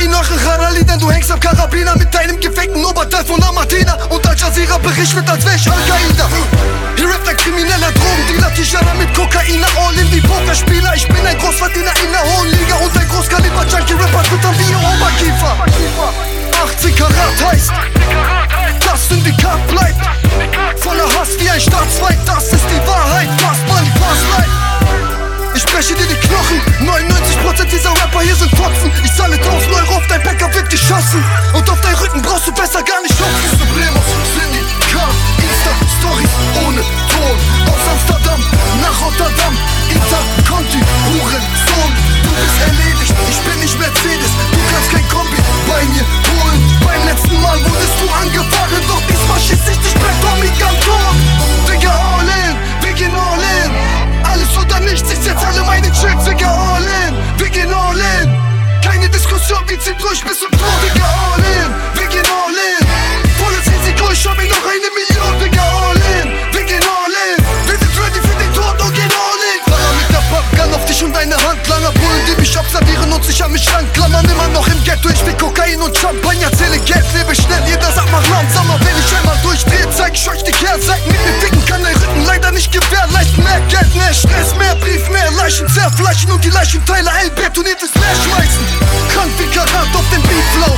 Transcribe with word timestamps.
Kokain, 0.00 0.14
eure 0.14 0.44
Harali, 0.44 0.84
denn 0.84 0.98
du 0.98 1.10
hängst 1.10 1.30
am 1.30 1.40
Karabiner 1.40 1.96
mit 1.96 2.14
deinem 2.14 2.38
gefickten 2.38 2.84
Oberteil 2.84 3.24
von 3.24 3.40
Martina 3.52 3.96
Und 4.08 4.26
Al 4.26 4.36
Jazeera 4.36 4.78
berichtet, 4.78 5.28
als 5.28 5.44
wär 5.44 5.54
ich 5.54 5.70
Al-Qaida. 5.70 6.28
Hier 6.96 7.08
rappt 7.08 7.28
ein 7.28 7.36
krimineller 7.36 7.92
Drogendealer, 7.92 8.54
Tijara 8.54 8.94
mit 8.94 9.12
Kokaina, 9.14 9.66
all 9.76 9.98
in 9.98 10.10
wie 10.12 10.20
Pokerspieler. 10.20 10.94
Ich 10.94 11.06
bin 11.08 11.26
ein 11.26 11.38
Großverdiener 11.38 11.92
in 12.04 12.12
der 12.12 12.22
hohen 12.22 12.50
Liga 12.50 12.76
und 12.76 12.96
ein 12.96 13.08
Großkaliber-Junkie-Rapper 13.08 14.24
füttern 14.24 14.54
wie 14.58 14.70
ihr 14.70 14.78
Oberkiefer 14.78 15.56
18 16.62 16.94
Karat 16.94 17.52
heißt, 17.52 17.72
wir 28.30 28.36
sind 28.36 28.56
Fotzen, 28.56 29.09
ich 75.08 75.24
will 75.24 75.34
Kokain 75.34 75.80
und 75.80 75.96
Champagner, 75.96 76.52
zähle 76.52 76.78
Geld, 76.80 77.06
lebe 77.14 77.34
schnell, 77.34 77.62
jeder 77.66 77.90
sagt, 77.92 78.10
mach 78.12 78.26
langsamer 78.28 78.78
Wenn 78.80 78.98
ich 78.98 79.16
einmal 79.16 79.38
durchdrehe, 79.42 79.88
zeig 79.96 80.14
ich 80.14 80.28
euch 80.28 80.42
die 80.42 80.52
Kehrseiten 80.52 81.10
Mit 81.10 81.20
mir 81.24 81.40
ficken 81.40 81.64
kann 81.64 81.82
der 81.82 81.94
Rücken 81.94 82.24
leider 82.26 82.50
nicht 82.52 82.72
gewährleisten. 82.72 83.42
Mehr 83.44 83.60
Geld, 83.68 83.94
mehr 83.94 84.12
Stress, 84.12 84.54
mehr 84.56 84.74
Brief, 84.76 85.08
mehr 85.08 85.30
Leichen. 85.32 85.68
Zerfleischen 85.68 86.30
Und 86.32 86.44
die 86.44 86.50
Leichenteile 86.50 87.10
einbetoniertes 87.10 87.94
Meer 87.94 88.14
schmeißen. 88.24 88.64
Krank 89.14 89.30
wie 89.38 89.46
Karat 89.54 89.90
auf 89.94 90.04
dem 90.12 90.22
Beatflow 90.22 90.76